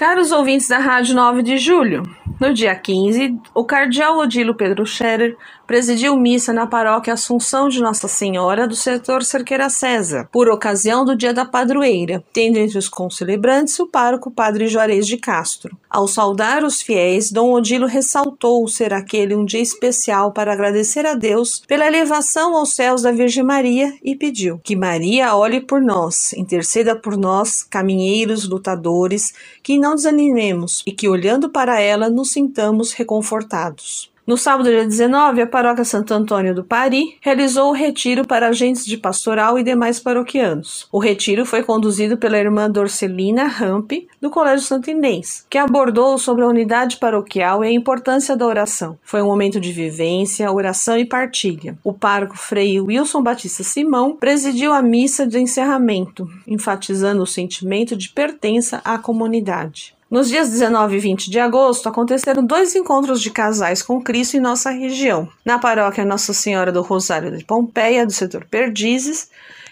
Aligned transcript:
Caros 0.00 0.32
ouvintes 0.32 0.66
da 0.66 0.78
Rádio 0.78 1.14
9 1.14 1.42
de 1.42 1.58
Julho, 1.58 2.02
no 2.40 2.54
dia 2.54 2.74
15, 2.74 3.38
o 3.54 3.66
cardeal 3.66 4.16
Odilo 4.16 4.54
Pedro 4.54 4.86
Scherer 4.86 5.36
presidiu 5.66 6.16
missa 6.16 6.54
na 6.54 6.66
paróquia 6.66 7.12
Assunção 7.12 7.68
de 7.68 7.82
Nossa 7.82 8.08
Senhora 8.08 8.66
do 8.66 8.74
setor 8.74 9.22
Cerqueira 9.22 9.68
César, 9.68 10.26
por 10.32 10.48
ocasião 10.48 11.04
do 11.04 11.14
Dia 11.14 11.34
da 11.34 11.44
Padroeira, 11.44 12.24
tendo 12.32 12.56
entre 12.56 12.78
os 12.78 12.88
concelebrantes 12.88 13.78
o 13.78 13.86
pároco 13.86 14.30
Padre 14.30 14.68
Juarez 14.68 15.06
de 15.06 15.18
Castro. 15.18 15.76
Ao 15.88 16.08
saudar 16.08 16.64
os 16.64 16.80
fiéis, 16.80 17.30
Dom 17.30 17.52
Odilo 17.52 17.86
ressaltou 17.86 18.66
ser 18.66 18.94
aquele 18.94 19.34
um 19.34 19.44
dia 19.44 19.60
especial 19.60 20.32
para 20.32 20.52
agradecer 20.52 21.04
a 21.04 21.14
Deus 21.14 21.62
pela 21.68 21.86
elevação 21.86 22.56
aos 22.56 22.74
céus 22.74 23.02
da 23.02 23.12
Virgem 23.12 23.44
Maria 23.44 23.92
e 24.02 24.16
pediu 24.16 24.58
que 24.64 24.74
Maria 24.74 25.36
olhe 25.36 25.60
por 25.60 25.82
nós, 25.82 26.32
interceda 26.32 26.96
por 26.96 27.18
nós, 27.18 27.62
caminheiros, 27.62 28.48
lutadores, 28.48 29.34
que 29.62 29.78
não 29.78 29.89
desanimemos 29.94 30.82
e 30.86 30.92
que 30.92 31.08
olhando 31.08 31.50
para 31.50 31.80
ela 31.80 32.08
nos 32.08 32.32
sintamos 32.32 32.92
reconfortados. 32.92 34.10
No 34.30 34.36
sábado, 34.36 34.70
dia 34.70 34.86
19, 34.86 35.42
a 35.42 35.46
paróquia 35.48 35.84
Santo 35.84 36.14
Antônio 36.14 36.54
do 36.54 36.62
Pari 36.62 37.16
realizou 37.20 37.70
o 37.70 37.74
retiro 37.74 38.24
para 38.24 38.46
agentes 38.46 38.86
de 38.86 38.96
pastoral 38.96 39.58
e 39.58 39.64
demais 39.64 39.98
paroquianos. 39.98 40.86
O 40.92 41.00
retiro 41.00 41.44
foi 41.44 41.64
conduzido 41.64 42.16
pela 42.16 42.38
irmã 42.38 42.70
Dorcelina 42.70 43.48
Ramp, 43.48 43.90
do 44.20 44.30
Colégio 44.30 44.64
Santo 44.64 44.88
Inês, 44.88 45.44
que 45.50 45.58
abordou 45.58 46.16
sobre 46.16 46.44
a 46.44 46.46
unidade 46.46 46.98
paroquial 46.98 47.64
e 47.64 47.66
a 47.66 47.72
importância 47.72 48.36
da 48.36 48.46
oração. 48.46 48.96
Foi 49.02 49.20
um 49.20 49.26
momento 49.26 49.58
de 49.58 49.72
vivência, 49.72 50.52
oração 50.52 50.96
e 50.96 51.04
partilha. 51.04 51.76
O 51.82 51.92
pároco 51.92 52.38
Frei 52.38 52.80
Wilson 52.80 53.24
Batista 53.24 53.64
Simão 53.64 54.14
presidiu 54.14 54.72
a 54.72 54.80
missa 54.80 55.26
de 55.26 55.40
encerramento, 55.40 56.30
enfatizando 56.46 57.24
o 57.24 57.26
sentimento 57.26 57.96
de 57.96 58.08
pertença 58.08 58.80
à 58.84 58.96
comunidade. 58.96 59.98
Nos 60.10 60.28
dias 60.28 60.50
19 60.50 60.96
e 60.96 60.98
20 60.98 61.30
de 61.30 61.38
agosto, 61.38 61.88
aconteceram 61.88 62.44
dois 62.44 62.74
encontros 62.74 63.22
de 63.22 63.30
casais 63.30 63.80
com 63.80 64.02
Cristo 64.02 64.36
em 64.36 64.40
nossa 64.40 64.68
região, 64.68 65.28
na 65.44 65.56
paróquia 65.56 66.04
Nossa 66.04 66.32
Senhora 66.32 66.72
do 66.72 66.82
Rosário 66.82 67.30
de 67.36 67.44
Pompeia, 67.44 68.04
do 68.04 68.12
setor 68.12 68.44
Perdizes, 68.44 69.28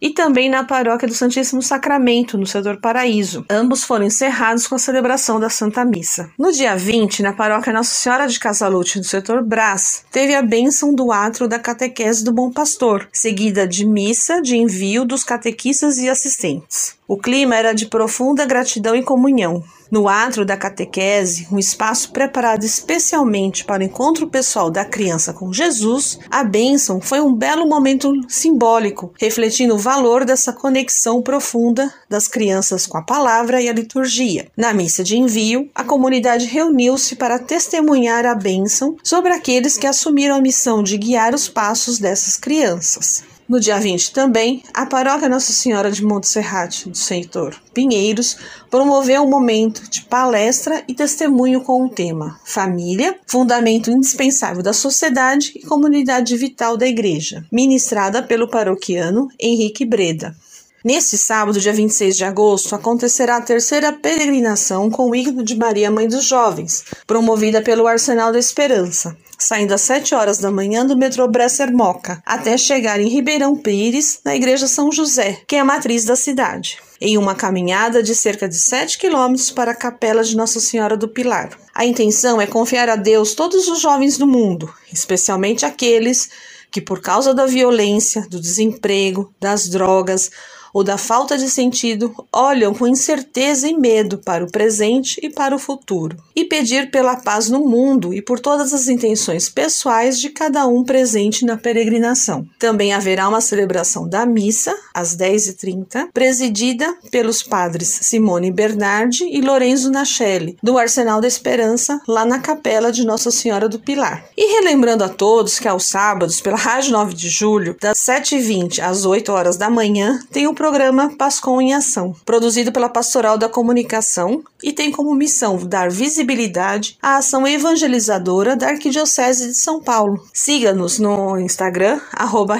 e 0.00 0.10
também 0.10 0.48
na 0.48 0.62
paróquia 0.62 1.08
do 1.08 1.14
Santíssimo 1.14 1.60
Sacramento, 1.60 2.38
no 2.38 2.46
setor 2.46 2.76
Paraíso. 2.76 3.44
Ambos 3.50 3.82
foram 3.82 4.04
encerrados 4.06 4.68
com 4.68 4.76
a 4.76 4.78
celebração 4.78 5.40
da 5.40 5.50
Santa 5.50 5.84
Missa. 5.84 6.30
No 6.38 6.52
dia 6.52 6.76
20, 6.76 7.24
na 7.24 7.32
paróquia 7.32 7.72
Nossa 7.72 7.92
Senhora 7.92 8.28
de 8.28 8.38
Casalute, 8.38 8.98
no 8.98 9.04
setor 9.04 9.42
Brás, 9.42 10.04
teve 10.12 10.32
a 10.36 10.42
bênção 10.42 10.94
do 10.94 11.10
atro 11.10 11.48
da 11.48 11.58
catequese 11.58 12.22
do 12.22 12.32
Bom 12.32 12.52
Pastor, 12.52 13.08
seguida 13.12 13.66
de 13.66 13.84
missa 13.84 14.40
de 14.40 14.56
envio 14.56 15.04
dos 15.04 15.24
catequistas 15.24 15.98
e 15.98 16.08
assistentes. 16.08 16.99
O 17.10 17.16
clima 17.16 17.56
era 17.56 17.72
de 17.72 17.86
profunda 17.86 18.46
gratidão 18.46 18.94
e 18.94 19.02
comunhão. 19.02 19.64
No 19.90 20.08
atro 20.08 20.46
da 20.46 20.56
catequese, 20.56 21.48
um 21.50 21.58
espaço 21.58 22.12
preparado 22.12 22.62
especialmente 22.62 23.64
para 23.64 23.82
o 23.82 23.84
encontro 23.84 24.28
pessoal 24.28 24.70
da 24.70 24.84
criança 24.84 25.32
com 25.32 25.52
Jesus, 25.52 26.20
a 26.30 26.44
bênção 26.44 27.00
foi 27.00 27.20
um 27.20 27.34
belo 27.34 27.68
momento 27.68 28.12
simbólico, 28.28 29.12
refletindo 29.18 29.74
o 29.74 29.78
valor 29.78 30.24
dessa 30.24 30.52
conexão 30.52 31.20
profunda 31.20 31.92
das 32.08 32.28
crianças 32.28 32.86
com 32.86 32.96
a 32.96 33.02
palavra 33.02 33.60
e 33.60 33.68
a 33.68 33.72
liturgia. 33.72 34.46
Na 34.56 34.72
missa 34.72 35.02
de 35.02 35.18
envio, 35.18 35.68
a 35.74 35.82
comunidade 35.82 36.46
reuniu-se 36.46 37.16
para 37.16 37.40
testemunhar 37.40 38.24
a 38.24 38.36
bênção 38.36 38.94
sobre 39.02 39.32
aqueles 39.32 39.76
que 39.76 39.88
assumiram 39.88 40.36
a 40.36 40.40
missão 40.40 40.80
de 40.80 40.96
guiar 40.96 41.34
os 41.34 41.48
passos 41.48 41.98
dessas 41.98 42.36
crianças. 42.36 43.24
No 43.50 43.58
dia 43.58 43.80
20 43.80 44.12
também, 44.12 44.62
a 44.72 44.86
paróquia 44.86 45.28
Nossa 45.28 45.52
Senhora 45.52 45.90
de 45.90 46.04
Montserrat, 46.04 46.88
do 46.88 46.96
Senhor 46.96 47.60
Pinheiros, 47.74 48.36
promoveu 48.70 49.24
um 49.24 49.28
momento 49.28 49.90
de 49.90 50.02
palestra 50.02 50.84
e 50.86 50.94
testemunho 50.94 51.60
com 51.60 51.84
o 51.84 51.88
tema 51.88 52.38
Família, 52.44 53.18
fundamento 53.26 53.90
indispensável 53.90 54.62
da 54.62 54.72
sociedade 54.72 55.50
e 55.56 55.66
comunidade 55.66 56.36
vital 56.36 56.76
da 56.76 56.86
Igreja, 56.86 57.44
ministrada 57.50 58.22
pelo 58.22 58.46
paroquiano 58.46 59.26
Henrique 59.36 59.84
Breda. 59.84 60.32
Neste 60.82 61.18
sábado, 61.18 61.60
dia 61.60 61.74
26 61.74 62.16
de 62.16 62.24
agosto, 62.24 62.74
acontecerá 62.74 63.36
a 63.36 63.42
terceira 63.42 63.92
peregrinação 63.92 64.88
com 64.88 65.10
o 65.10 65.14
ídolo 65.14 65.44
de 65.44 65.54
Maria, 65.54 65.90
Mãe 65.90 66.08
dos 66.08 66.24
Jovens, 66.24 66.84
promovida 67.06 67.60
pelo 67.60 67.86
Arsenal 67.86 68.32
da 68.32 68.38
Esperança, 68.38 69.14
saindo 69.38 69.74
às 69.74 69.82
7 69.82 70.14
horas 70.14 70.38
da 70.38 70.50
manhã 70.50 70.86
do 70.86 70.96
metrô 70.96 71.28
Bresser 71.28 71.70
Moca, 71.70 72.22
até 72.24 72.56
chegar 72.56 72.98
em 72.98 73.10
Ribeirão 73.10 73.54
Pires, 73.54 74.20
na 74.24 74.34
Igreja 74.34 74.66
São 74.66 74.90
José, 74.90 75.42
que 75.46 75.56
é 75.56 75.60
a 75.60 75.64
matriz 75.66 76.06
da 76.06 76.16
cidade, 76.16 76.78
em 76.98 77.18
uma 77.18 77.34
caminhada 77.34 78.02
de 78.02 78.14
cerca 78.14 78.48
de 78.48 78.58
7 78.58 78.96
quilômetros 78.96 79.50
para 79.50 79.72
a 79.72 79.76
Capela 79.76 80.24
de 80.24 80.34
Nossa 80.34 80.60
Senhora 80.60 80.96
do 80.96 81.08
Pilar. 81.08 81.50
A 81.74 81.84
intenção 81.84 82.40
é 82.40 82.46
confiar 82.46 82.88
a 82.88 82.96
Deus 82.96 83.34
todos 83.34 83.68
os 83.68 83.82
jovens 83.82 84.16
do 84.16 84.26
mundo, 84.26 84.72
especialmente 84.90 85.66
aqueles 85.66 86.30
que, 86.70 86.80
por 86.80 87.02
causa 87.02 87.34
da 87.34 87.44
violência, 87.44 88.26
do 88.30 88.40
desemprego, 88.40 89.34
das 89.38 89.68
drogas, 89.68 90.30
ou 90.72 90.84
da 90.84 90.96
falta 90.96 91.36
de 91.36 91.48
sentido 91.48 92.14
olham 92.32 92.74
com 92.74 92.86
incerteza 92.86 93.68
e 93.68 93.74
medo 93.74 94.18
para 94.18 94.44
o 94.44 94.50
presente 94.50 95.20
e 95.22 95.30
para 95.30 95.54
o 95.54 95.58
futuro, 95.58 96.16
e 96.34 96.44
pedir 96.44 96.90
pela 96.90 97.16
paz 97.16 97.48
no 97.48 97.60
mundo 97.60 98.14
e 98.14 98.22
por 98.22 98.40
todas 98.40 98.72
as 98.72 98.88
intenções 98.88 99.48
pessoais 99.48 100.18
de 100.18 100.30
cada 100.30 100.66
um 100.66 100.84
presente 100.84 101.44
na 101.44 101.56
peregrinação. 101.56 102.46
Também 102.58 102.92
haverá 102.92 103.28
uma 103.28 103.40
celebração 103.40 104.08
da 104.08 104.24
missa, 104.26 104.74
às 104.94 105.16
10h30, 105.16 106.08
presidida 106.12 106.94
pelos 107.10 107.42
padres 107.42 107.88
Simone 108.02 108.50
Bernardi 108.50 109.24
e 109.24 109.40
Lorenzo 109.40 109.90
Nachelli, 109.90 110.56
do 110.62 110.78
Arsenal 110.78 111.20
da 111.20 111.28
Esperança, 111.28 112.00
lá 112.06 112.24
na 112.24 112.38
capela 112.38 112.92
de 112.92 113.04
Nossa 113.04 113.30
Senhora 113.30 113.68
do 113.68 113.78
Pilar. 113.78 114.24
E 114.36 114.60
relembrando 114.60 115.04
a 115.04 115.08
todos 115.08 115.58
que 115.58 115.68
aos 115.68 115.86
sábados, 115.86 116.40
pela 116.40 116.56
Rádio 116.56 116.92
9 116.92 117.14
de 117.14 117.28
Julho, 117.28 117.76
das 117.80 117.98
7h20 117.98 118.80
às 118.80 119.04
8 119.04 119.32
horas 119.32 119.56
da 119.56 119.70
manhã, 119.70 120.18
tem 120.30 120.46
o 120.46 120.54
programa 120.60 121.10
Pascom 121.16 121.58
em 121.58 121.72
Ação, 121.72 122.14
produzido 122.22 122.70
pela 122.70 122.90
Pastoral 122.90 123.38
da 123.38 123.48
Comunicação 123.48 124.42
e 124.62 124.74
tem 124.74 124.90
como 124.90 125.14
missão 125.14 125.56
dar 125.56 125.90
visibilidade 125.90 126.98
à 127.00 127.16
ação 127.16 127.48
evangelizadora 127.48 128.54
da 128.54 128.68
Arquidiocese 128.68 129.46
de 129.46 129.54
São 129.54 129.80
Paulo. 129.80 130.22
Siga-nos 130.34 130.98
no 130.98 131.40
Instagram, 131.40 131.98
arroba 132.12 132.58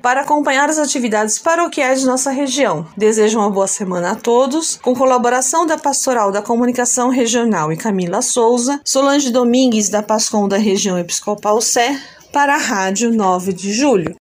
para 0.00 0.20
acompanhar 0.20 0.70
as 0.70 0.78
atividades 0.78 1.40
paroquiais 1.40 2.02
de 2.02 2.06
nossa 2.06 2.30
região. 2.30 2.86
Desejo 2.96 3.40
uma 3.40 3.50
boa 3.50 3.66
semana 3.66 4.12
a 4.12 4.14
todos, 4.14 4.76
com 4.80 4.94
colaboração 4.94 5.66
da 5.66 5.76
Pastoral 5.76 6.30
da 6.30 6.40
Comunicação 6.40 7.08
Regional 7.08 7.72
e 7.72 7.76
Camila 7.76 8.22
Souza, 8.22 8.80
Solange 8.84 9.32
Domingues, 9.32 9.88
da 9.88 10.04
Pascom 10.04 10.46
da 10.46 10.56
Região 10.56 10.96
Episcopal 10.96 11.60
Sé, 11.60 12.00
para 12.32 12.54
a 12.54 12.58
Rádio 12.58 13.10
9 13.10 13.52
de 13.52 13.72
Julho. 13.72 14.14